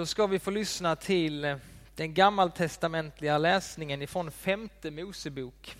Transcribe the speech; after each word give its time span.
Då 0.00 0.06
ska 0.06 0.26
vi 0.26 0.38
få 0.38 0.50
lyssna 0.50 0.96
till 0.96 1.44
eh, 1.44 1.56
den 1.94 2.14
gammaltestamentliga 2.14 3.38
läsningen 3.38 4.02
ifrån 4.02 4.30
femte 4.30 4.90
Mosebok 4.90 5.76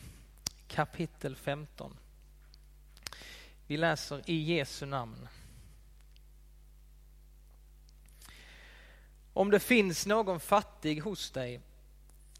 kapitel 0.69 1.37
15. 1.37 1.97
Vi 3.67 3.77
läser 3.77 4.23
i 4.27 4.55
Jesu 4.55 4.87
namn. 4.87 5.29
Om 9.33 9.51
det 9.51 9.61
finns 9.61 10.07
någon 10.07 10.41
fattig 10.41 11.01
hos 11.01 11.31
dig, 11.31 11.61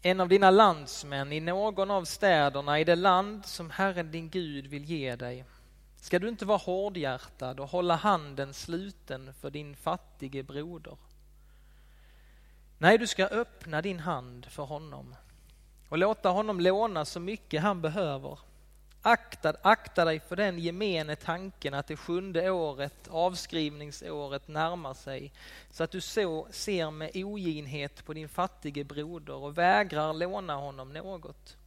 en 0.01 0.19
av 0.19 0.29
dina 0.29 0.51
landsmän 0.51 1.33
i 1.33 1.39
någon 1.39 1.91
av 1.91 2.05
städerna 2.05 2.79
i 2.79 2.83
det 2.83 2.95
land 2.95 3.45
som 3.45 3.69
Herren 3.69 4.11
din 4.11 4.29
Gud 4.29 4.67
vill 4.67 4.85
ge 4.85 5.15
dig, 5.15 5.45
ska 6.01 6.19
du 6.19 6.29
inte 6.29 6.45
vara 6.45 6.57
hårdhjärtad 6.57 7.59
och 7.59 7.69
hålla 7.69 7.95
handen 7.95 8.53
sluten 8.53 9.33
för 9.33 9.49
din 9.49 9.75
fattige 9.75 10.43
broder. 10.43 10.97
Nej, 12.81 12.97
du 12.97 13.07
ska 13.07 13.25
öppna 13.25 13.81
din 13.81 13.99
hand 13.99 14.45
för 14.45 14.63
honom 14.63 15.15
och 15.89 15.97
låta 15.97 16.29
honom 16.29 16.59
låna 16.59 17.05
så 17.05 17.19
mycket 17.19 17.61
han 17.61 17.81
behöver. 17.81 18.39
Akta, 19.01 19.53
akta 19.61 20.05
dig 20.05 20.19
för 20.19 20.35
den 20.35 20.59
gemene 20.59 21.15
tanken 21.15 21.73
att 21.73 21.87
det 21.87 21.97
sjunde 21.97 22.49
året, 22.49 23.07
avskrivningsåret, 23.07 24.47
närmar 24.47 24.93
sig 24.93 25.33
så 25.71 25.83
att 25.83 25.91
du 25.91 26.01
så 26.01 26.47
ser 26.51 26.91
med 26.91 27.11
oginhet 27.15 28.05
på 28.05 28.13
din 28.13 28.29
fattige 28.29 28.83
broder 28.83 29.35
och 29.35 29.57
vägrar 29.57 30.13
låna 30.13 30.55
honom 30.55 30.93
något. 30.93 31.57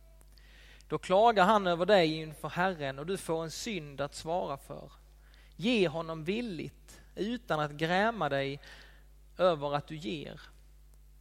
Då 0.89 0.99
klagar 0.99 1.45
han 1.45 1.67
över 1.67 1.87
dig 1.87 2.15
inför 2.15 2.49
Herren 2.49 2.99
och 2.99 3.07
du 3.07 3.17
får 3.17 3.45
en 3.45 3.51
synd 3.51 4.01
att 4.01 4.15
svara 4.15 4.57
för. 4.57 4.93
Ge 5.57 5.89
honom 5.89 6.25
villigt 6.25 7.01
utan 7.15 7.61
att 7.61 7.73
gräma 7.73 8.29
dig 8.29 8.61
över 9.39 9.75
att 9.75 9.87
du 9.87 9.97
ger. 9.97 10.41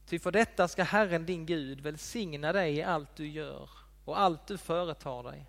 Ty 0.06 0.20
för 0.20 0.32
detta 0.32 0.68
ska 0.68 0.84
Herren 0.84 1.26
din 1.26 1.46
Gud 1.46 1.82
välsigna 1.82 2.54
dig 2.54 2.76
i 2.76 2.84
allt 2.84 3.16
du 3.16 3.28
gör 3.28 3.70
och 4.06 4.20
allt 4.20 4.48
du 4.48 4.58
företar 4.58 5.24
dig. 5.24 5.46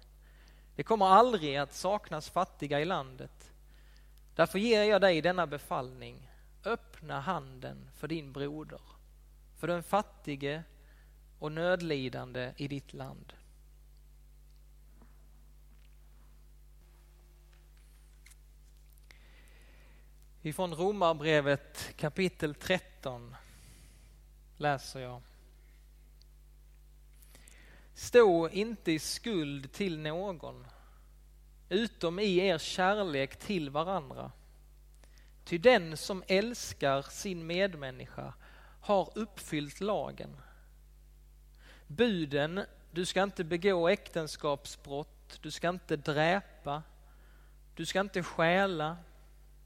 Det 0.77 0.83
kommer 0.83 1.06
aldrig 1.06 1.56
att 1.56 1.75
saknas 1.75 2.31
fattiga 2.31 2.81
i 2.81 2.84
landet. 2.84 3.53
Därför 4.34 4.59
ger 4.59 4.83
jag 4.83 5.01
dig 5.01 5.20
denna 5.20 5.47
befallning. 5.47 6.31
Öppna 6.65 7.20
handen 7.20 7.91
för 7.95 8.09
din 8.09 8.33
broder, 8.33 8.81
för 9.56 9.67
den 9.67 9.83
fattige 9.83 10.62
och 11.39 11.53
nödlidande 11.53 12.53
i 12.56 12.69
ditt 12.69 12.93
land. 12.93 13.33
Ifrån 20.43 20.75
Romarbrevet 20.75 21.97
kapitel 21.97 22.55
13 22.55 23.37
läser 24.65 25.01
jag. 25.01 25.23
Stå 27.95 28.48
inte 28.48 28.93
i 28.93 28.98
skuld 28.98 29.73
till 29.73 29.98
någon, 29.98 30.67
utom 31.69 32.19
i 32.19 32.37
er 32.37 32.59
kärlek 32.59 33.37
till 33.37 33.71
varandra. 33.71 34.33
Ty 35.45 35.59
den 35.59 35.97
som 35.97 36.23
älskar 36.27 37.03
sin 37.03 37.47
medmänniska 37.47 38.34
har 38.81 39.11
uppfyllt 39.15 39.81
lagen. 39.81 40.37
Buden, 41.87 42.65
du 42.93 43.05
ska 43.06 43.23
inte 43.23 43.45
begå 43.45 43.89
äktenskapsbrott, 43.89 45.39
du 45.43 45.51
ska 45.51 45.69
inte 45.69 45.97
dräpa, 45.97 46.83
du 47.77 47.87
ska 47.87 48.01
inte 48.01 48.23
stjäla, 48.23 48.97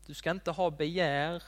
du 0.07 0.15
ska 0.15 0.31
inte 0.31 0.51
ha 0.51 0.71
begär 0.71 1.43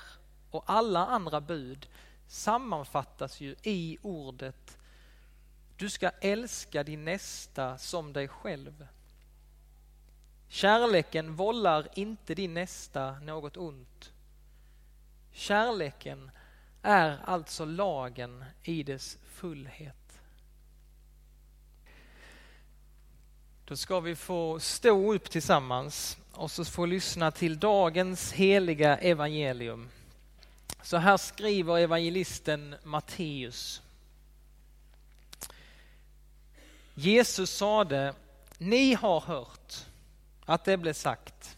och 0.51 0.65
alla 0.67 1.07
andra 1.07 1.41
bud 1.41 1.89
sammanfattas 2.31 3.41
ju 3.41 3.57
i 3.63 3.99
ordet 4.03 4.79
du 5.77 5.91
ska 5.91 6.11
älska 6.21 6.85
din 6.85 7.05
nästa 7.05 7.79
som 7.79 8.13
dig 8.13 8.29
själv. 8.29 8.87
Kärleken 10.49 11.37
vållar 11.37 11.89
inte 11.95 12.35
din 12.35 12.55
nästa 12.55 13.19
något 13.21 13.57
ont. 13.57 14.13
Kärleken 15.33 16.31
är 16.83 17.19
alltså 17.25 17.65
lagen 17.65 18.45
i 18.63 18.83
dess 18.83 19.19
fullhet. 19.25 20.21
Då 23.65 23.77
ska 23.77 24.01
vi 24.01 24.17
få 24.17 24.61
stå 24.61 25.15
upp 25.15 25.31
tillsammans 25.31 26.19
och 26.33 26.51
så 26.51 26.65
få 26.65 26.87
lyssna 26.87 27.31
till 27.31 27.59
dagens 27.59 28.33
heliga 28.33 28.97
evangelium. 28.97 29.89
Så 30.83 30.97
här 30.97 31.17
skriver 31.17 31.79
evangelisten 31.79 32.75
Matteus. 32.83 33.83
Jesus 36.95 37.51
sade, 37.51 38.15
ni 38.59 38.95
har 38.95 39.21
hört 39.21 39.87
att 40.45 40.65
det 40.65 40.77
blev 40.77 40.93
sagt, 40.93 41.57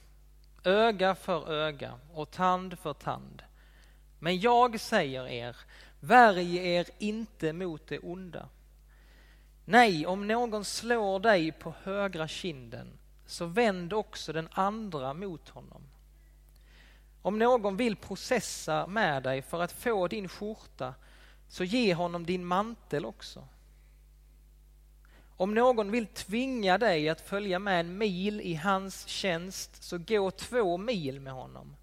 öga 0.65 1.15
för 1.15 1.53
öga 1.53 1.95
och 2.15 2.31
tand 2.31 2.79
för 2.79 2.93
tand. 2.93 3.43
Men 4.19 4.41
jag 4.41 4.81
säger 4.81 5.27
er, 5.27 5.57
värj 6.01 6.57
er 6.57 6.87
inte 6.99 7.53
mot 7.53 7.87
det 7.87 7.99
onda. 7.99 8.49
Nej, 9.65 10.07
om 10.07 10.27
någon 10.27 10.65
slår 10.65 11.21
dig 11.21 11.53
på 11.53 11.75
högra 11.83 12.29
kinden, 12.29 12.99
så 13.27 13.47
vänd 13.47 13.93
också 13.93 14.33
den 14.33 14.49
andra 14.53 15.15
mot 15.15 15.49
honom. 15.49 15.83
Om 17.23 17.39
någon 17.39 17.77
vill 17.77 17.97
processa 17.97 18.87
med 18.87 19.23
dig 19.23 19.43
för 19.43 19.63
att 19.63 19.73
få 19.73 20.09
din 20.09 20.29
skjorta, 20.29 20.95
så 21.49 21.65
ge 21.65 21.95
honom 21.95 22.27
din 22.27 22.45
mantel 22.45 23.05
också. 23.05 23.49
Om 25.37 25.55
någon 25.55 25.91
vill 25.91 26.07
tvinga 26.07 26.79
dig 26.79 27.09
att 27.09 27.21
följa 27.21 27.59
med 27.59 27.81
en 27.81 27.99
mil 27.99 28.41
i 28.41 28.55
hans 28.55 29.07
tjänst, 29.07 29.83
så 29.83 29.99
gå 29.99 30.31
två 30.31 30.77
mil 30.77 31.21
med 31.21 31.33
honom. 31.33 31.77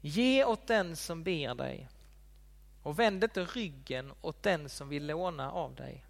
Ge 0.00 0.44
åt 0.44 0.66
den 0.66 0.96
som 0.96 1.22
ber 1.22 1.54
dig 1.54 1.88
och 2.82 2.98
vänd 2.98 3.24
inte 3.24 3.44
ryggen 3.44 4.12
åt 4.20 4.42
den 4.42 4.68
som 4.68 4.88
vill 4.88 5.06
låna 5.06 5.52
av 5.52 5.74
dig. 5.74 6.04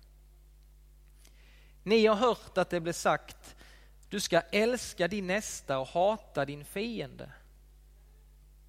Ni 1.83 2.07
har 2.07 2.17
hört 2.17 2.59
att 2.59 2.71
det 2.71 2.81
blev 2.81 2.93
sagt, 2.93 3.57
du 4.09 4.21
ska 4.21 4.41
älska 4.41 5.09
din 5.09 5.27
nästa 5.27 5.79
och 5.79 5.89
hata 5.89 6.45
din 6.45 6.65
fiende. 6.65 7.31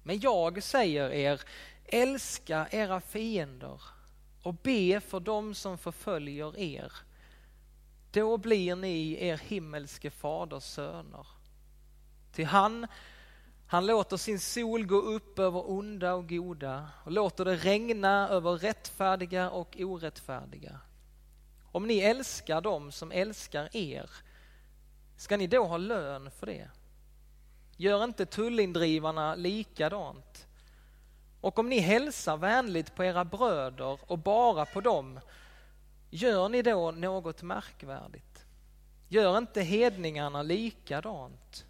Men 0.06 0.20
jag 0.20 0.62
säger 0.62 1.10
er, 1.10 1.40
älska 1.84 2.68
era 2.70 3.00
fiender 3.00 3.80
och 4.42 4.54
be 4.54 5.00
för 5.00 5.20
dem 5.20 5.54
som 5.54 5.78
förföljer 5.78 6.58
er 6.58 6.92
då 8.10 8.36
blir 8.36 8.76
ni 8.76 9.24
er 9.24 9.36
himmelske 9.36 10.10
faders 10.10 10.64
söner. 10.64 11.26
Till 12.32 12.46
han, 12.46 12.86
han 13.66 13.86
låter 13.86 14.16
sin 14.16 14.40
sol 14.40 14.86
gå 14.86 14.96
upp 14.96 15.38
över 15.38 15.70
onda 15.70 16.14
och 16.14 16.28
goda 16.28 16.88
och 17.04 17.12
låter 17.12 17.44
det 17.44 17.56
regna 17.56 18.28
över 18.28 18.52
rättfärdiga 18.52 19.50
och 19.50 19.76
orättfärdiga. 19.80 20.80
Om 21.72 21.86
ni 21.86 21.98
älskar 21.98 22.60
dem 22.60 22.92
som 22.92 23.12
älskar 23.12 23.76
er, 23.76 24.10
ska 25.16 25.36
ni 25.36 25.46
då 25.46 25.64
ha 25.64 25.76
lön 25.76 26.30
för 26.30 26.46
det? 26.46 26.70
Gör 27.76 28.04
inte 28.04 28.26
tullindrivarna 28.26 29.34
likadant? 29.34 30.46
Och 31.40 31.58
om 31.58 31.68
ni 31.68 31.78
hälsar 31.78 32.36
vänligt 32.36 32.94
på 32.94 33.04
era 33.04 33.24
bröder 33.24 33.98
och 34.06 34.18
bara 34.18 34.66
på 34.66 34.80
dem 34.80 35.20
Gör 36.10 36.48
ni 36.48 36.62
då 36.62 36.90
något 36.90 37.42
märkvärdigt? 37.42 38.44
Gör 39.08 39.38
inte 39.38 39.62
hedningarna 39.62 40.42
likadant? 40.42 41.66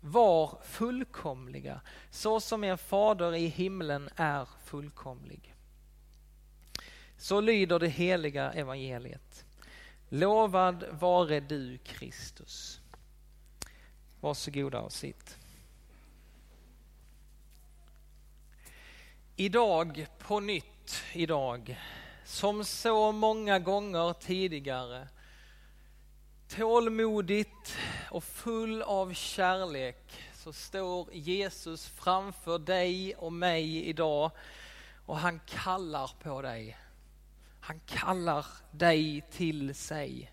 Var 0.00 0.58
fullkomliga, 0.64 1.80
så 2.10 2.40
som 2.40 2.64
er 2.64 2.76
fader 2.76 3.34
i 3.34 3.46
himlen 3.46 4.10
är 4.16 4.48
fullkomlig. 4.64 5.54
Så 7.18 7.40
lyder 7.40 7.78
det 7.78 7.88
heliga 7.88 8.52
evangeliet. 8.52 9.44
Lovad 10.08 10.84
vare 10.90 11.40
du 11.40 11.78
Kristus. 11.78 12.80
Varsågoda 14.20 14.80
och 14.80 14.92
sitt. 14.92 15.38
Idag, 19.36 20.06
på 20.18 20.40
nytt 20.40 21.02
idag, 21.12 21.80
som 22.24 22.64
så 22.64 23.12
många 23.12 23.58
gånger 23.58 24.12
tidigare 24.12 25.08
tålmodigt 26.48 27.76
och 28.10 28.24
full 28.24 28.82
av 28.82 29.14
kärlek 29.14 30.22
så 30.34 30.52
står 30.52 31.14
Jesus 31.14 31.86
framför 31.86 32.58
dig 32.58 33.14
och 33.14 33.32
mig 33.32 33.86
idag 33.86 34.30
och 35.06 35.18
han 35.18 35.40
kallar 35.46 36.10
på 36.22 36.42
dig. 36.42 36.76
Han 37.60 37.80
kallar 37.86 38.46
dig 38.70 39.24
till 39.30 39.74
sig. 39.74 40.30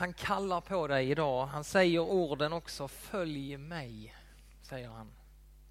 Han 0.00 0.12
kallar 0.12 0.60
på 0.60 0.86
dig 0.86 1.10
idag. 1.10 1.46
Han 1.46 1.64
säger 1.64 2.00
orden 2.00 2.52
också, 2.52 2.88
följ 2.88 3.56
mig, 3.56 4.14
säger 4.62 4.88
han 4.88 5.10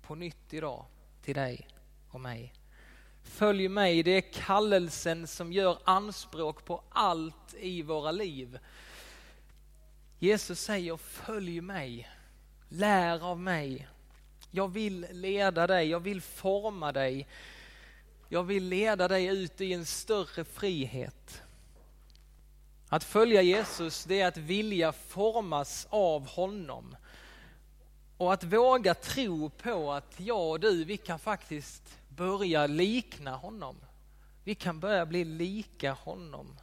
på 0.02 0.16
nytt 0.16 0.54
idag 0.54 0.86
till 1.22 1.36
dig 1.36 1.68
och 2.10 2.22
mig. 2.22 2.54
Följ 3.24 3.68
mig, 3.68 4.04
det 4.04 4.12
är 4.12 4.34
kallelsen 4.34 5.28
som 5.28 5.54
gör 5.54 5.78
anspråk 5.84 6.66
på 6.66 6.84
allt 6.90 7.54
i 7.60 7.82
våra 7.82 8.12
liv. 8.12 8.60
Jesus 10.20 10.60
säger 10.60 10.98
följ 10.98 11.62
mig, 11.62 12.10
lär 12.68 13.24
av 13.24 13.40
mig. 13.40 13.88
Jag 14.52 14.68
vill 14.68 15.08
leda 15.12 15.68
dig, 15.68 15.90
jag 15.90 16.00
vill 16.00 16.22
forma 16.22 16.92
dig. 16.92 17.28
Jag 18.28 18.44
vill 18.44 18.64
leda 18.64 19.08
dig 19.08 19.26
ut 19.26 19.62
i 19.62 19.74
en 19.74 19.86
större 19.86 20.44
frihet. 20.46 21.44
Att 22.90 23.04
följa 23.04 23.42
Jesus 23.42 24.04
det 24.04 24.22
är 24.22 24.28
att 24.28 24.38
vilja 24.38 24.92
formas 24.92 25.88
av 25.90 26.28
honom. 26.28 26.96
Och 28.18 28.34
att 28.34 28.44
våga 28.44 28.94
tro 28.94 29.50
på 29.50 29.92
att 29.92 30.14
jag 30.18 30.50
och 30.50 30.60
du, 30.60 30.84
vi 30.84 30.98
kan 30.98 31.20
faktiskt 31.20 31.84
börja 32.10 32.68
likna 32.68 33.36
honom. 33.36 33.76
Vi 34.44 34.56
kan 34.56 34.80
börja 34.80 35.06
bli 35.06 35.26
lika 35.26 35.92
honom. 35.92 36.58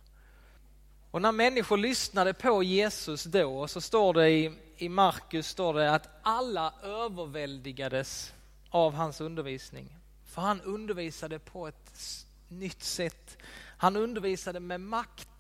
Och 1.11 1.23
när 1.23 1.33
människor 1.33 1.77
lyssnade 1.77 2.35
på 2.35 2.63
Jesus 2.63 3.25
då, 3.25 3.69
så 3.69 3.81
står 3.81 4.15
det 4.15 4.31
i, 4.31 4.53
i 4.77 4.89
Markus 4.89 5.49
står 5.49 5.75
det 5.75 5.95
att 5.95 6.09
alla 6.23 6.75
överväldigades 6.83 8.33
av 8.71 8.95
hans 8.95 9.21
undervisning. 9.21 9.99
För 10.25 10.43
han 10.43 10.61
undervisade 10.61 11.39
på 11.39 11.69
ett 11.69 12.27
nytt 12.49 12.83
sätt. 12.83 13.39
Han 13.79 13.97
undervisade 13.97 14.61
med 14.61 14.81
makt 14.81 15.36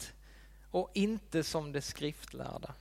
och 0.70 0.90
inte 0.94 1.44
som 1.44 1.72
det 1.72 1.82
skriftlärda. 1.82 2.74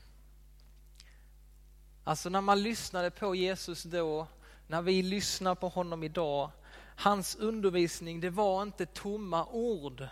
Alltså 2.04 2.30
när 2.30 2.42
man 2.42 2.64
lyssnade 2.64 3.12
på 3.12 3.36
Jesus 3.36 3.84
då, 3.84 4.28
när 4.68 4.82
vi 4.82 5.04
lyssnar 5.04 5.56
på 5.56 5.68
honom 5.68 6.04
idag, 6.04 6.52
hans 6.96 7.36
undervisning 7.36 8.20
det 8.20 8.30
var 8.30 8.64
inte 8.64 8.86
tomma 8.86 9.46
ord. 9.46 10.08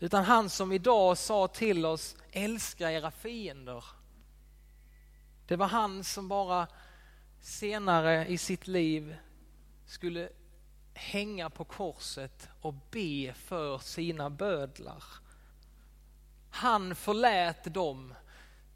Utan 0.00 0.24
han 0.24 0.50
som 0.50 0.72
idag 0.72 1.18
sa 1.18 1.48
till 1.48 1.86
oss, 1.86 2.16
älska 2.32 2.92
era 2.92 3.10
fiender. 3.10 3.84
Det 5.46 5.56
var 5.56 5.66
han 5.66 6.04
som 6.04 6.28
bara 6.28 6.66
senare 7.40 8.26
i 8.26 8.38
sitt 8.38 8.66
liv 8.66 9.16
skulle 9.86 10.28
hänga 10.94 11.50
på 11.50 11.64
korset 11.64 12.48
och 12.60 12.74
be 12.90 13.34
för 13.34 13.78
sina 13.78 14.30
bödlar. 14.30 15.04
Han 16.54 16.94
förlät 16.94 17.74
dem 17.74 18.14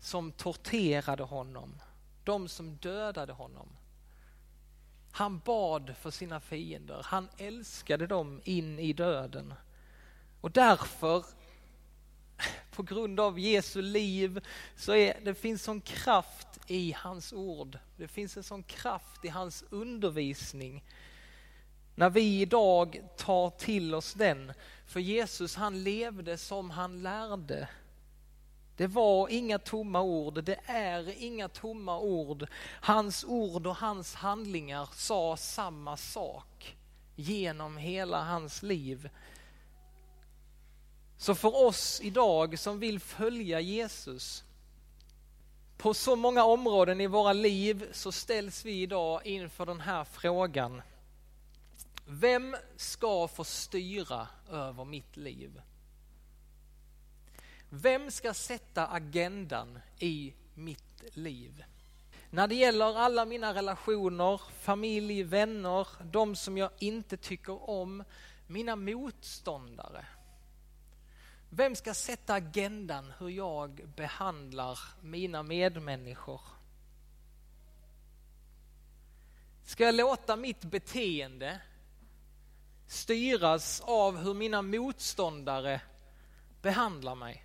som 0.01 0.33
torterade 0.33 1.23
honom, 1.23 1.81
de 2.25 2.49
som 2.49 2.77
dödade 2.77 3.33
honom. 3.33 3.69
Han 5.13 5.39
bad 5.39 5.95
för 6.01 6.11
sina 6.11 6.41
fiender, 6.41 7.01
han 7.05 7.29
älskade 7.39 8.07
dem 8.07 8.41
in 8.45 8.79
i 8.79 8.93
döden. 8.93 9.55
Och 10.41 10.51
därför, 10.51 11.25
på 12.71 12.83
grund 12.83 13.21
av 13.21 13.39
Jesu 13.39 13.83
liv, 13.83 14.41
så 14.77 14.95
är, 14.95 15.21
det 15.25 15.35
finns 15.35 15.63
sån 15.63 15.81
kraft 15.81 16.59
i 16.67 16.93
hans 16.93 17.33
ord. 17.33 17.79
Det 17.97 18.09
finns 18.09 18.37
en 18.37 18.43
sån 18.45 18.63
kraft 18.63 19.25
i 19.25 19.29
hans 19.29 19.65
undervisning. 19.71 20.85
När 21.95 22.11
vi 22.11 22.41
idag 22.41 23.09
tar 23.17 23.51
till 23.51 23.95
oss 23.95 24.15
den, 24.15 24.53
för 24.89 25.01
Jesus 25.01 25.57
han 25.57 25.83
levde 25.83 26.39
som 26.39 26.71
han 26.71 27.03
lärde. 27.03 27.69
Det 28.77 28.87
var 28.87 29.29
inga 29.29 29.59
tomma 29.59 30.03
ord, 30.03 30.45
det 30.45 30.61
är 30.65 31.23
inga 31.23 31.49
tomma 31.49 31.99
ord. 31.99 32.47
Hans 32.81 33.25
ord 33.25 33.67
och 33.67 33.77
hans 33.77 34.15
handlingar 34.15 34.89
sa 34.93 35.37
samma 35.37 35.97
sak 35.97 36.77
genom 37.17 37.77
hela 37.77 38.25
hans 38.25 38.63
liv. 38.63 39.09
Så 41.17 41.35
för 41.35 41.67
oss 41.67 42.01
idag 42.03 42.59
som 42.59 42.79
vill 42.79 43.01
följa 43.01 43.61
Jesus, 43.61 44.45
på 45.77 45.95
så 45.95 46.17
många 46.17 46.45
områden 46.45 47.01
i 47.01 47.07
våra 47.07 47.33
liv 47.33 47.89
så 47.93 48.13
ställs 48.13 48.65
vi 48.65 48.83
idag 48.83 49.27
inför 49.27 49.67
den 49.67 49.81
här 49.81 50.05
frågan. 50.05 50.83
Vem 52.11 52.57
ska 52.77 53.29
få 53.29 53.45
styra 53.45 54.29
över 54.51 54.85
mitt 54.85 55.17
liv? 55.17 55.63
Vem 57.71 58.11
ska 58.11 58.35
sätta 58.35 58.87
agendan 58.87 59.79
i 59.99 60.35
mitt 60.55 61.17
liv? 61.17 61.65
När 62.31 62.49
det 62.49 62.55
gäller 62.55 62.99
alla 62.99 63.25
mina 63.25 63.55
relationer, 63.55 64.41
familj, 64.61 65.23
vänner, 65.23 65.89
de 66.05 66.37
som 66.37 66.59
jag 66.59 66.71
inte 66.79 67.17
tycker 67.17 67.71
om, 67.71 68.05
mina 68.47 68.77
motståndare. 68.77 70.07
Vem 71.51 71.77
ska 71.77 71.95
sätta 71.95 72.35
agendan 72.35 73.13
hur 73.19 73.29
jag 73.29 73.89
behandlar 73.97 74.79
mina 75.03 75.43
medmänniskor? 75.43 76.41
Ska 79.65 79.85
jag 79.85 79.95
låta 79.95 80.37
mitt 80.37 80.65
beteende 80.65 81.61
styras 82.89 83.81
av 83.81 84.17
hur 84.17 84.35
mina 84.35 84.63
motståndare 84.63 85.81
behandlar 86.63 87.15
mig? 87.15 87.45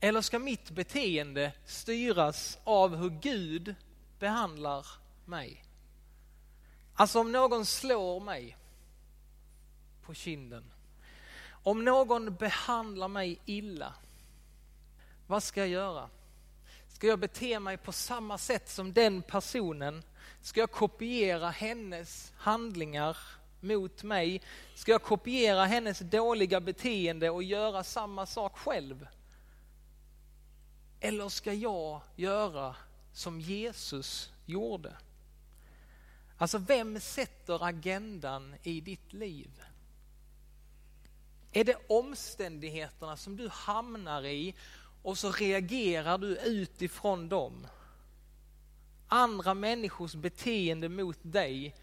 Eller 0.00 0.20
ska 0.20 0.38
mitt 0.38 0.70
beteende 0.70 1.52
styras 1.64 2.58
av 2.64 2.96
hur 2.96 3.10
Gud 3.10 3.74
behandlar 4.18 4.86
mig? 5.24 5.64
Alltså 6.94 7.20
om 7.20 7.32
någon 7.32 7.66
slår 7.66 8.20
mig 8.20 8.56
på 10.02 10.14
kinden, 10.14 10.72
om 11.62 11.84
någon 11.84 12.34
behandlar 12.34 13.08
mig 13.08 13.40
illa, 13.46 13.94
vad 15.26 15.42
ska 15.42 15.60
jag 15.60 15.68
göra? 15.68 16.10
Ska 16.88 17.06
jag 17.06 17.18
bete 17.18 17.60
mig 17.60 17.76
på 17.76 17.92
samma 17.92 18.38
sätt 18.38 18.68
som 18.68 18.92
den 18.92 19.22
personen? 19.22 20.02
Ska 20.42 20.60
jag 20.60 20.70
kopiera 20.70 21.50
hennes 21.50 22.32
handlingar 22.36 23.16
mot 23.60 24.02
mig? 24.02 24.42
Ska 24.74 24.92
jag 24.92 25.02
kopiera 25.02 25.64
hennes 25.64 25.98
dåliga 25.98 26.60
beteende 26.60 27.30
och 27.30 27.42
göra 27.42 27.84
samma 27.84 28.26
sak 28.26 28.58
själv? 28.58 29.06
Eller 31.00 31.28
ska 31.28 31.52
jag 31.52 32.00
göra 32.16 32.76
som 33.12 33.40
Jesus 33.40 34.32
gjorde? 34.46 34.96
Alltså 36.38 36.58
vem 36.58 37.00
sätter 37.00 37.64
agendan 37.64 38.54
i 38.62 38.80
ditt 38.80 39.12
liv? 39.12 39.50
Är 41.52 41.64
det 41.64 41.76
omständigheterna 41.88 43.16
som 43.16 43.36
du 43.36 43.48
hamnar 43.48 44.26
i 44.26 44.54
och 45.02 45.18
så 45.18 45.32
reagerar 45.32 46.18
du 46.18 46.36
utifrån 46.36 47.28
dem? 47.28 47.66
Andra 49.12 49.54
människors 49.54 50.14
beteende 50.14 50.88
mot 50.88 51.18
dig, 51.22 51.74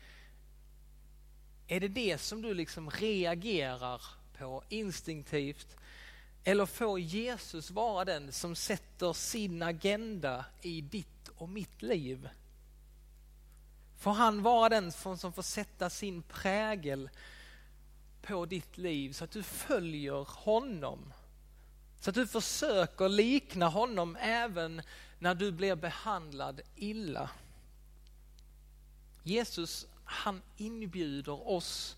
är 1.67 1.79
det 1.79 1.88
det 1.88 2.17
som 2.17 2.41
du 2.41 2.53
liksom 2.53 2.89
reagerar 2.89 4.01
på 4.38 4.63
instinktivt 4.69 5.77
eller 6.43 6.65
får 6.65 7.00
Jesus 7.00 7.72
vara 7.72 8.05
den 8.05 8.31
som 8.31 8.55
sätter 8.55 9.13
sin 9.13 9.63
agenda 9.63 10.46
i 10.62 10.81
ditt 10.81 11.27
och 11.36 11.50
mitt 11.50 11.81
liv? 11.81 12.29
Får 13.98 14.13
han 14.13 14.43
vara 14.43 14.69
den 14.69 14.91
som 14.91 15.34
får 15.34 15.41
sätta 15.41 15.89
sin 15.89 16.22
prägel 16.22 17.10
på 18.22 18.46
ditt 18.46 18.77
liv 18.77 19.12
så 19.12 19.24
att 19.24 19.31
du 19.31 19.43
följer 19.43 20.27
honom? 20.29 21.13
Så 22.00 22.10
att 22.10 22.15
du 22.15 22.27
försöker 22.27 23.10
likna 23.10 23.67
honom 23.67 24.15
även 24.22 24.81
när 25.19 25.36
du 25.36 25.51
blir 25.51 25.75
behandlad 25.75 26.62
illa. 26.75 27.29
Jesus 29.24 29.88
han 30.05 30.41
inbjuder 30.57 31.50
oss 31.50 31.97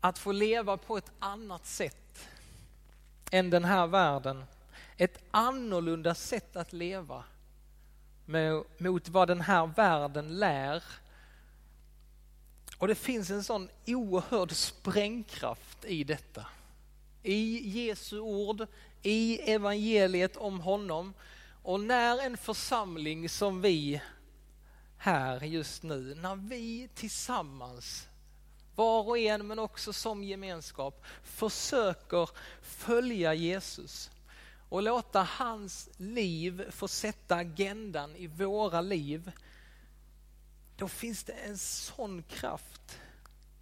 att 0.00 0.18
få 0.18 0.32
leva 0.32 0.76
på 0.76 0.96
ett 0.96 1.10
annat 1.18 1.66
sätt 1.66 2.28
än 3.30 3.50
den 3.50 3.64
här 3.64 3.86
världen. 3.86 4.44
Ett 4.96 5.18
annorlunda 5.30 6.14
sätt 6.14 6.56
att 6.56 6.72
leva 6.72 7.24
mot 8.78 9.08
vad 9.08 9.28
den 9.28 9.40
här 9.40 9.66
världen 9.66 10.38
lär. 10.38 10.82
Och 12.78 12.88
det 12.88 12.94
finns 12.94 13.30
en 13.30 13.44
sån 13.44 13.68
oerhörd 13.86 14.52
sprängkraft 14.52 15.84
i 15.84 16.04
detta. 16.04 16.46
I 17.22 17.68
Jesu 17.68 18.18
ord, 18.18 18.66
i 19.02 19.52
evangeliet 19.52 20.36
om 20.36 20.60
honom. 20.60 21.14
Och 21.62 21.80
när 21.80 22.18
en 22.18 22.36
församling 22.36 23.28
som 23.28 23.60
vi 23.60 24.02
här 24.96 25.40
just 25.40 25.82
nu, 25.82 26.14
när 26.14 26.36
vi 26.36 26.88
tillsammans 26.94 28.08
var 28.74 29.08
och 29.08 29.18
en 29.18 29.46
men 29.46 29.58
också 29.58 29.92
som 29.92 30.24
gemenskap 30.24 31.04
försöker 31.22 32.30
följa 32.62 33.34
Jesus 33.34 34.10
och 34.68 34.82
låta 34.82 35.22
hans 35.22 35.88
liv 35.96 36.70
få 36.70 36.88
sätta 36.88 37.36
agendan 37.36 38.16
i 38.16 38.26
våra 38.26 38.80
liv. 38.80 39.32
Då 40.76 40.88
finns 40.88 41.24
det 41.24 41.32
en 41.32 41.58
sån 41.58 42.22
kraft 42.22 43.00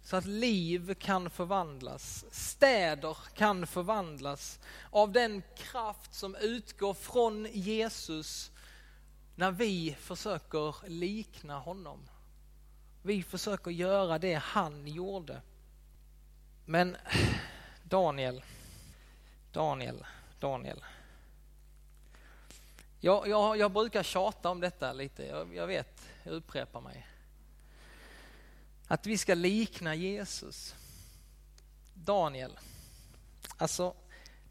så 0.09 0.15
att 0.15 0.25
liv 0.25 0.93
kan 0.93 1.29
förvandlas, 1.29 2.25
städer 2.31 3.17
kan 3.33 3.67
förvandlas 3.67 4.59
av 4.89 5.11
den 5.11 5.43
kraft 5.57 6.13
som 6.13 6.35
utgår 6.35 6.93
från 6.93 7.47
Jesus 7.51 8.51
när 9.35 9.51
vi 9.51 9.95
försöker 9.99 10.75
likna 10.87 11.59
honom. 11.59 11.99
Vi 13.03 13.23
försöker 13.23 13.71
göra 13.71 14.19
det 14.19 14.33
han 14.33 14.87
gjorde. 14.87 15.41
Men 16.65 16.97
Daniel, 17.83 18.43
Daniel, 19.51 20.05
Daniel. 20.39 20.85
Jag, 22.99 23.27
jag, 23.27 23.57
jag 23.57 23.71
brukar 23.71 24.03
tjata 24.03 24.49
om 24.49 24.59
detta 24.59 24.93
lite, 24.93 25.25
jag, 25.25 25.55
jag 25.55 25.67
vet, 25.67 26.01
jag 26.23 26.33
upprepar 26.33 26.81
mig. 26.81 27.07
Att 28.91 29.07
vi 29.07 29.17
ska 29.17 29.33
likna 29.33 29.95
Jesus. 29.95 30.75
Daniel, 31.93 32.59
alltså 33.57 33.95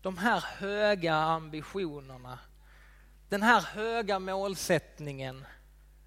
de 0.02 0.18
här 0.18 0.40
höga 0.40 1.14
ambitionerna, 1.14 2.38
den 3.28 3.42
här 3.42 3.60
höga 3.60 4.18
målsättningen 4.18 5.44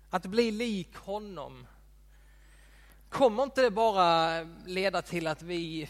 att 0.09 0.25
bli 0.25 0.51
lik 0.51 0.95
honom. 0.95 1.67
Kommer 3.09 3.43
inte 3.43 3.61
det 3.61 3.71
bara 3.71 4.41
leda 4.65 5.01
till 5.01 5.27
att 5.27 5.41
vi 5.41 5.89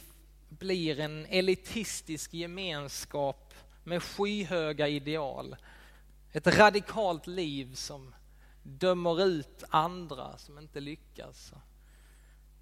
blir 0.49 0.99
en 0.99 1.25
elitistisk 1.25 2.33
gemenskap 2.33 3.53
med 3.83 4.03
skyhöga 4.03 4.87
ideal? 4.87 5.55
Ett 6.31 6.47
radikalt 6.47 7.27
liv 7.27 7.75
som 7.75 8.15
dömer 8.63 9.23
ut 9.23 9.63
andra 9.69 10.37
som 10.37 10.59
inte 10.59 10.79
lyckas 10.79 11.53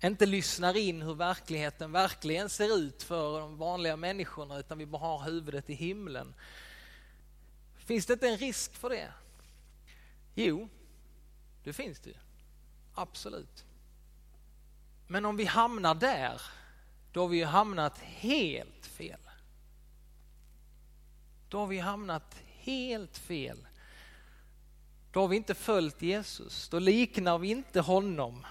inte 0.03 0.25
lyssnar 0.25 0.77
in 0.77 1.01
hur 1.01 1.13
verkligheten 1.13 1.91
verkligen 1.91 2.50
ser 2.50 2.77
ut 2.77 3.03
för 3.03 3.39
de 3.39 3.58
vanliga 3.58 3.96
människorna 3.96 4.60
utan 4.60 4.77
vi 4.77 4.86
bara 4.86 5.01
har 5.01 5.24
huvudet 5.24 5.70
i 5.70 5.74
himlen. 5.74 6.34
Finns 7.77 8.06
det 8.06 8.13
inte 8.13 8.27
en 8.27 8.38
risk 8.38 8.74
för 8.74 8.89
det? 8.89 9.12
Jo, 10.36 10.70
det 11.63 11.74
finns 11.74 12.00
det. 12.00 12.18
Absolut. 12.96 13.65
Men 15.08 15.25
om 15.25 15.38
vi 15.38 15.46
hamnar 15.46 15.96
där, 15.96 16.41
då 17.12 17.22
har 17.22 17.27
vi 17.27 17.44
hamnat 17.44 17.98
helt 17.98 18.86
fel. 18.86 19.20
Då 21.50 21.60
har 21.60 21.68
vi 21.68 21.79
hamnat 21.79 22.36
helt 22.60 23.18
fel. 23.18 23.68
Då 25.12 25.20
har 25.20 25.27
vi 25.27 25.36
inte 25.36 25.56
följt 25.56 26.01
Jesus, 26.01 26.70
då 26.70 26.79
liknar 26.79 27.38
vi 27.38 27.48
inte 27.48 27.82
honom 27.82 28.46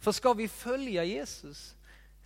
för 0.00 0.12
ska 0.12 0.32
vi 0.32 0.48
följa 0.48 1.04
Jesus, 1.04 1.74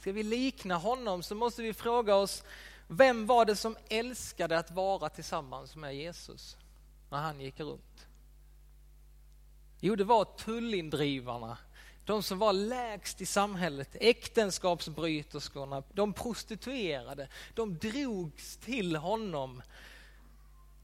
ska 0.01 0.13
vi 0.13 0.23
likna 0.23 0.77
honom 0.77 1.23
så 1.23 1.35
måste 1.35 1.63
vi 1.63 1.75
fråga 1.75 2.15
oss, 2.15 2.43
vem 2.89 3.27
var 3.27 3.45
det 3.45 3.57
som 3.57 3.77
älskade 3.89 4.59
att 4.59 4.71
vara 4.71 5.09
tillsammans 5.09 5.77
med 5.77 5.97
Jesus 5.97 6.57
när 7.11 7.19
han 7.19 7.41
gick 7.41 7.61
runt? 7.61 8.07
Jo, 9.81 9.97
det 9.97 10.05
var 10.05 10.25
tullindrivarna, 10.25 11.59
de 12.05 12.23
som 12.23 12.39
var 12.39 12.53
lägst 12.53 13.21
i 13.21 13.27
samhället, 13.27 13.97
äktenskapsbryterskorna, 14.01 15.83
de 15.93 16.13
prostituerade, 16.13 17.29
de 17.55 17.79
drogs 17.79 18.57
till 18.57 18.97
honom. 18.97 19.63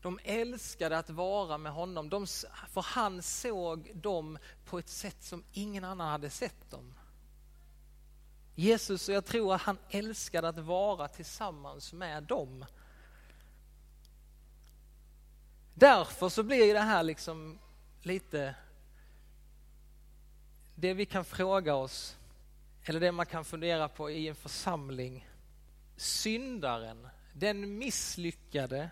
De 0.02 0.18
älskade 0.24 0.98
att 0.98 1.10
vara 1.10 1.58
med 1.58 1.72
honom, 1.72 2.08
de, 2.08 2.26
för 2.68 2.82
han 2.82 3.22
såg 3.22 3.90
dem 3.94 4.38
på 4.64 4.78
ett 4.78 4.88
sätt 4.88 5.24
som 5.24 5.44
ingen 5.52 5.84
annan 5.84 6.08
hade 6.08 6.30
sett 6.30 6.70
dem. 6.70 6.94
Jesus, 8.54 9.08
och 9.08 9.14
jag 9.14 9.24
tror 9.24 9.54
att 9.54 9.62
han 9.62 9.78
älskade 9.90 10.48
att 10.48 10.58
vara 10.58 11.08
tillsammans 11.08 11.92
med 11.92 12.22
dem. 12.22 12.64
Därför 15.74 16.28
så 16.28 16.42
blir 16.42 16.74
det 16.74 16.80
här 16.80 17.02
liksom 17.02 17.58
lite 18.02 18.54
det 20.74 20.94
vi 20.94 21.06
kan 21.06 21.24
fråga 21.24 21.74
oss, 21.74 22.16
eller 22.84 23.00
det 23.00 23.12
man 23.12 23.26
kan 23.26 23.44
fundera 23.44 23.88
på 23.88 24.10
i 24.10 24.28
en 24.28 24.34
församling. 24.34 25.28
Syndaren, 25.96 27.08
den 27.32 27.78
misslyckade, 27.78 28.90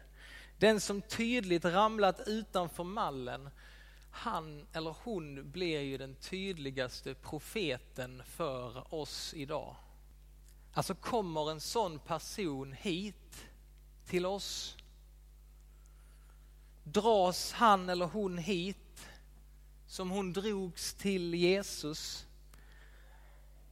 den 0.64 0.80
som 0.80 1.02
tydligt 1.02 1.64
ramlat 1.64 2.20
utanför 2.26 2.84
mallen, 2.84 3.50
han 4.10 4.66
eller 4.72 4.96
hon 5.02 5.50
blir 5.50 5.80
ju 5.80 5.98
den 5.98 6.14
tydligaste 6.14 7.14
profeten 7.14 8.22
för 8.26 8.94
oss 8.94 9.34
idag. 9.34 9.76
Alltså 10.72 10.94
kommer 10.94 11.50
en 11.50 11.60
sån 11.60 11.98
person 11.98 12.72
hit 12.72 13.44
till 14.06 14.26
oss, 14.26 14.76
dras 16.84 17.52
han 17.52 17.88
eller 17.88 18.06
hon 18.06 18.38
hit 18.38 19.06
som 19.86 20.10
hon 20.10 20.32
drogs 20.32 20.94
till 20.94 21.34
Jesus? 21.34 22.26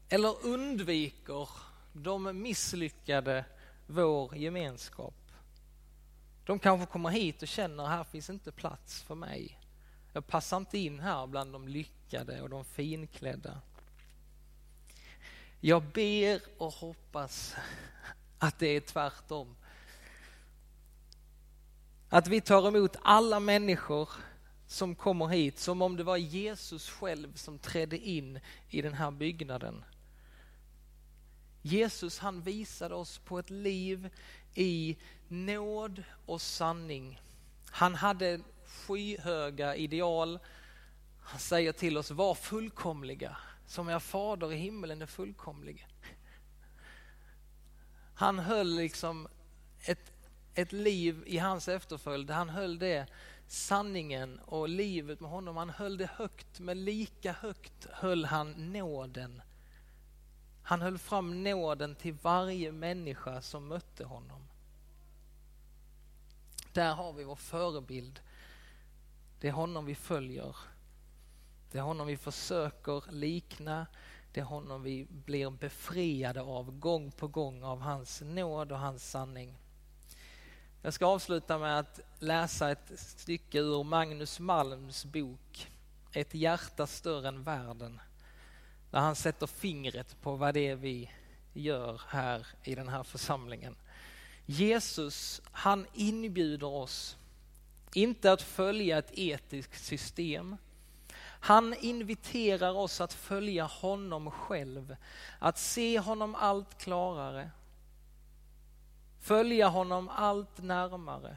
Eller 0.08 0.46
undviker 0.46 1.49
de 1.92 2.42
misslyckade 2.42 3.44
vår 3.87 4.37
gemenskap? 4.37 5.22
De 6.52 6.59
kanske 6.59 6.87
kommer 6.87 7.11
hit 7.11 7.42
och 7.42 7.49
känner 7.49 7.87
här 7.87 8.04
finns 8.04 8.30
inte 8.30 8.52
plats 8.52 9.02
för 9.02 9.14
mig. 9.14 9.59
Jag 10.12 10.26
passar 10.26 10.56
inte 10.56 10.78
in 10.78 11.00
här 11.00 11.26
bland 11.26 11.52
de 11.52 11.68
lyckade 11.68 12.42
och 12.42 12.49
de 12.49 12.64
finklädda. 12.64 13.61
Jag 15.61 15.82
ber 15.82 16.40
och 16.59 16.73
hoppas 16.73 17.54
att 18.38 18.59
det 18.59 18.66
är 18.66 18.80
tvärtom. 18.80 19.56
Att 22.09 22.28
vi 22.28 22.40
tar 22.40 22.68
emot 22.68 22.97
alla 23.02 23.40
människor 23.40 24.09
som 24.66 24.94
kommer 24.94 25.26
hit 25.26 25.59
som 25.59 25.82
om 25.82 25.97
det 25.97 26.04
var 26.04 26.16
Jesus 26.16 26.90
själv 26.90 27.35
som 27.35 27.59
trädde 27.59 27.99
in 27.99 28.40
i 28.68 28.82
den 28.82 28.94
här 28.94 29.11
byggnaden. 29.11 29.85
Jesus 31.62 32.18
han 32.18 32.42
visade 32.42 32.94
oss 32.94 33.18
på 33.18 33.38
ett 33.38 33.50
liv 33.50 34.11
i 34.54 34.97
nåd 35.28 36.02
och 36.26 36.40
sanning. 36.40 37.21
Han 37.71 37.94
hade 37.94 38.40
skyhöga 38.66 39.76
ideal. 39.76 40.38
Han 41.21 41.40
säger 41.40 41.73
till 41.73 41.99
oss, 41.99 42.11
var 42.11 42.35
fullkomliga 42.35 43.37
som 43.73 43.88
er 43.88 43.99
fader 43.99 44.52
i 44.52 44.56
himmelen 44.56 45.02
är 45.02 45.06
fullkomlig. 45.06 45.87
Han 48.14 48.38
höll 48.38 48.76
liksom 48.76 49.28
ett, 49.80 50.12
ett 50.54 50.73
liv 50.73 51.23
i 51.26 51.38
hans 51.38 51.68
efterföljd, 51.68 52.30
han 52.30 52.49
höll 52.49 52.78
det 52.78 53.06
sanningen 53.47 54.38
och 54.38 54.68
livet 54.68 55.21
med 55.21 55.30
honom, 55.30 55.56
han 55.56 55.71
höll 55.71 55.97
det 55.97 56.11
högt, 56.16 56.61
men 56.61 56.85
lika 56.85 57.32
högt 57.32 57.87
höll 57.90 58.25
han 58.25 58.73
nåden. 58.73 59.42
Han 60.62 60.83
höll 60.83 60.99
fram 60.99 61.42
nåden 61.42 61.95
till 61.95 62.14
varje 62.23 62.73
människa 62.73 63.42
som 63.42 63.69
mötte 63.69 64.04
honom. 64.04 64.42
Där 66.73 66.95
har 66.95 67.12
vi 67.12 67.25
vår 67.25 67.37
förebild 67.37 68.21
det 69.42 69.49
är 69.49 69.52
honom 69.52 69.85
vi 69.85 69.95
följer. 69.95 70.57
Det 71.71 71.78
är 71.78 71.83
honom 71.83 72.07
vi 72.07 72.16
försöker 72.16 73.12
likna. 73.12 73.87
Det 74.33 74.40
är 74.40 74.45
honom 74.45 74.83
vi 74.83 75.07
blir 75.11 75.50
befriade 75.50 76.42
av 76.42 76.78
gång 76.78 77.11
på 77.11 77.28
gång 77.28 77.62
av 77.62 77.81
hans 77.81 78.21
nåd 78.21 78.73
och 78.73 78.78
hans 78.78 79.11
sanning. 79.11 79.59
Jag 80.83 80.95
ska 80.95 81.07
avsluta 81.07 81.59
med 81.59 81.78
att 81.78 82.00
läsa 82.19 82.71
ett 82.71 82.92
stycke 82.95 83.59
ur 83.59 83.85
Magnus 83.85 84.40
Malms 84.40 85.04
bok 85.04 85.71
Ett 86.12 86.35
hjärta 86.35 86.87
större 86.87 87.28
än 87.28 87.42
världen 87.42 88.00
när 88.92 89.00
han 89.00 89.16
sätter 89.16 89.46
fingret 89.46 90.20
på 90.22 90.37
vad 90.37 90.54
det 90.54 90.68
är 90.68 90.76
vi 90.76 91.11
gör 91.52 92.00
här 92.08 92.46
i 92.64 92.75
den 92.75 92.88
här 92.88 93.02
församlingen. 93.02 93.76
Jesus, 94.46 95.42
han 95.52 95.87
inbjuder 95.94 96.66
oss 96.66 97.16
inte 97.94 98.32
att 98.32 98.42
följa 98.42 98.99
ett 98.99 99.18
etiskt 99.18 99.84
system. 99.84 100.56
Han 101.22 101.75
inviterar 101.75 102.72
oss 102.72 103.00
att 103.00 103.12
följa 103.12 103.64
honom 103.64 104.30
själv, 104.30 104.96
att 105.38 105.58
se 105.58 105.99
honom 105.99 106.34
allt 106.34 106.78
klarare, 106.78 107.50
följa 109.20 109.68
honom 109.68 110.08
allt 110.08 110.62
närmare, 110.62 111.37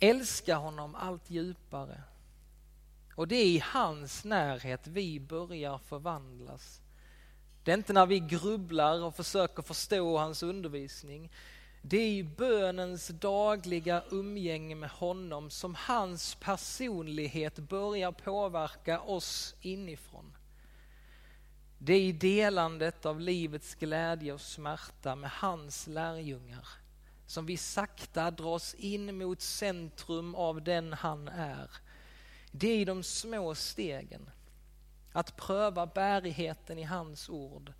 älska 0.00 0.56
honom 0.56 0.94
allt 0.94 1.30
djupare. 1.30 2.02
Och 3.16 3.28
det 3.28 3.36
är 3.36 3.46
i 3.46 3.62
hans 3.64 4.24
närhet 4.24 4.86
vi 4.86 5.20
börjar 5.20 5.78
förvandlas. 5.78 6.80
Det 7.64 7.70
är 7.70 7.76
inte 7.76 7.92
när 7.92 8.06
vi 8.06 8.20
grubblar 8.20 9.02
och 9.02 9.16
försöker 9.16 9.62
förstå 9.62 10.18
hans 10.18 10.42
undervisning 10.42 11.30
det 11.86 11.96
är 11.96 12.08
i 12.08 12.24
bönens 12.24 13.08
dagliga 13.08 14.02
umgänge 14.10 14.74
med 14.74 14.90
honom 14.90 15.50
som 15.50 15.74
hans 15.74 16.34
personlighet 16.34 17.58
börjar 17.58 18.12
påverka 18.12 19.00
oss 19.00 19.54
inifrån. 19.60 20.36
Det 21.78 21.92
är 21.92 22.00
i 22.00 22.12
delandet 22.12 23.06
av 23.06 23.20
livets 23.20 23.74
glädje 23.74 24.32
och 24.32 24.40
smärta 24.40 25.16
med 25.16 25.30
hans 25.30 25.86
lärjungar 25.86 26.68
som 27.26 27.46
vi 27.46 27.56
sakta 27.56 28.30
dras 28.30 28.74
in 28.74 29.18
mot 29.18 29.40
centrum 29.40 30.34
av 30.34 30.62
den 30.62 30.92
han 30.92 31.28
är. 31.28 31.70
Det 32.56 32.68
är 32.68 32.78
i 32.78 32.84
de 32.84 33.02
små 33.02 33.54
stegen, 33.54 34.30
att 35.12 35.36
pröva 35.36 35.86
bärigheten 35.86 36.78
i 36.78 36.82
hans 36.82 37.28
ord, 37.28 37.72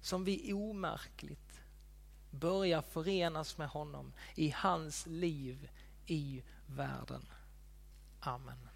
som 0.00 0.24
vi 0.24 0.52
omärkligt 0.52 1.60
börjar 2.30 2.82
förenas 2.82 3.58
med 3.58 3.68
honom 3.68 4.12
i 4.34 4.50
hans 4.50 5.06
liv 5.06 5.68
i 6.06 6.42
världen. 6.66 7.28
Amen. 8.20 8.67